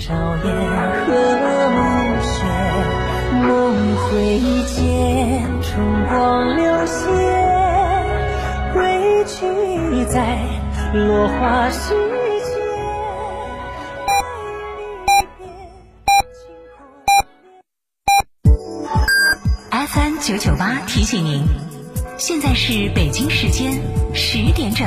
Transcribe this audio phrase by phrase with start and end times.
[0.00, 0.50] 朝烟
[1.04, 1.12] 和
[1.70, 1.78] 暮
[2.22, 2.42] 雪，
[3.34, 3.46] 梦
[3.96, 4.08] 回
[4.64, 5.68] 见，春
[6.08, 7.04] 光流泻，
[8.72, 8.80] 归
[9.26, 9.44] 去，
[10.06, 10.38] 在
[10.94, 11.92] 落花时
[12.40, 12.50] 节。
[19.70, 21.44] FM 九九八提醒您，
[22.16, 23.82] 现在是北京时间
[24.14, 24.86] 十点整。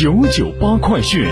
[0.00, 1.26] 九九八快讯。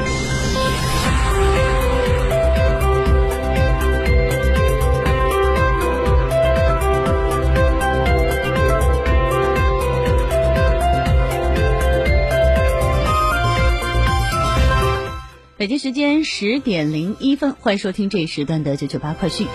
[15.56, 19.46] 北京时间十点零一分，欢迎收听这一时段的九九八快讯。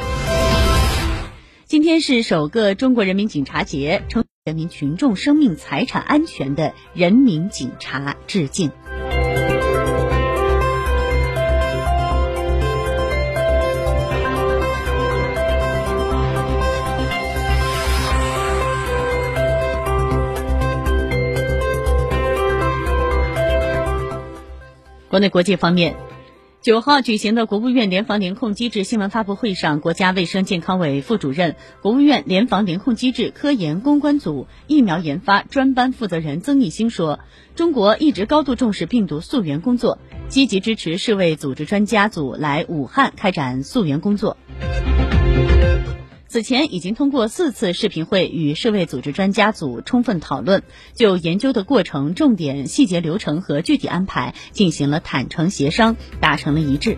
[1.65, 8.71] 今天是首个中国人民警察节，称人民群众生命财产安全的人民警察致敬。
[25.11, 25.97] 国内国际方面，
[26.61, 37.19] 九号举行的国务院联防联控机制新闻发布会上，国家卫生健康委副主任、国务院联防联控机制科研攻关组疫苗研发专班负责人曾益兴说
[37.57, 39.99] ：“中国一直高度重视病毒溯源工作，
[40.29, 44.37] 积极支持世卫组织专家组来武汉开展溯源工作。”
[46.31, 56.95] 此前已经通过四次视频会与世卫组织专家组充分讨论，就研究的过程、重点、细节流程和具体安排进行了坦诚协商，达成了一致。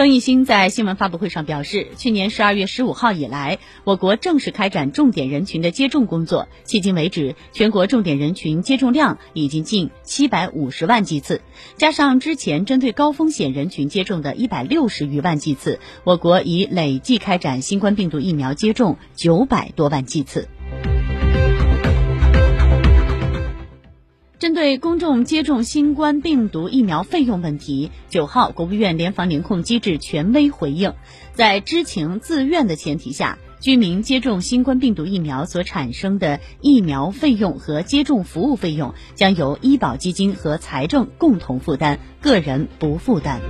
[0.00, 6.48] 曾益兴在新闻发布会上表示，去年十二月十五号以来，我国正式开展重点人群的接种工作。
[6.64, 11.42] 迄今为止，全国重点人群接种量已经近七百五十万剂次，
[11.76, 20.48] 加上之前针对高风险人群接种的一百六十余万剂次，我国已累计开展新冠病毒疫苗接种九百多万剂次。
[24.40, 30.94] 针对公众接种新冠病毒疫苗费用问题，九号，国务院联防联控机制权威回应，
[31.34, 43.42] 在知情自愿的前提下，居民接种新冠病毒疫苗所产生的疫苗费用和接种服务费用将由医保基金和财政共同负担，个人不负担。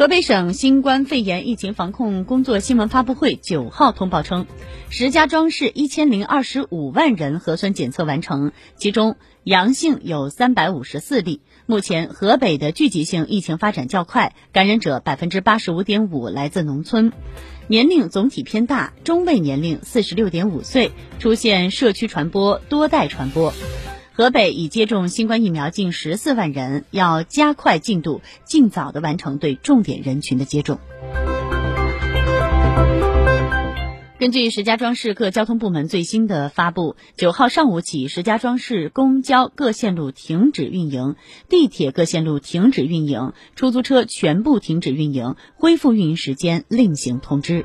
[0.00, 4.46] 河北省新冠肺炎疫情防控工作新闻发布会九号通报称，
[4.88, 11.42] 石家庄市一千零二十五万人核酸检测完成，其中阳性有三百五十四例。
[11.66, 17.12] 目前，河北的聚集性疫情发展较快，感染者百分之八十五点五来自农村，
[17.66, 23.52] 年龄总体偏大，中位年龄四十六点五岁，出现社区传播、多代传播。
[24.12, 30.78] 河北已接种新冠疫苗近十四万人，要加快进度，尽早的完成对重点人群的接种。
[34.18, 41.16] 根据石家庄市各交通部门最新的发布，九号上午起，石家庄市公交各线路停止运营，
[41.48, 47.64] 地铁各线路停止运营，出租车全部停止运营，恢复运营时间另行通知。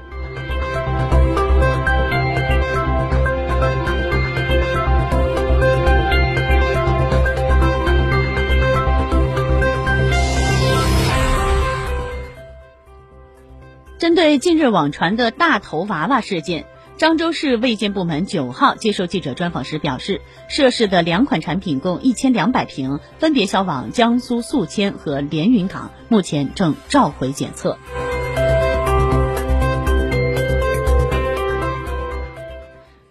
[14.15, 16.65] 对近日网传的大头娃娃事件，
[16.97, 27.77] 漳州市卫健部门九号接受记者专访时表示，涉事的两款产品共一千两百瓶，分别销往江苏宿迁和连云港，目前正召回检测。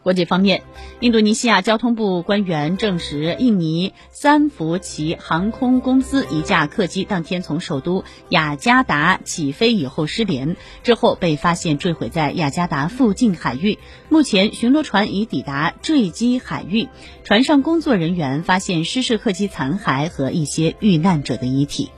[0.05, 0.62] 国际方面，
[1.01, 13.79] 印度尼西亚交通部官员证实，印尼三福奇航空公司一架客机当天从首都雅加达起飞以后失联，之后被发现坠毁在雅加达附近海域。
[14.11, 16.91] 目前，巡逻船已抵达坠机海域，
[17.25, 21.91] 船上工作人员发现失事客机残骸和一些遇难者的遗体。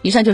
[0.00, 0.32] 以上就是。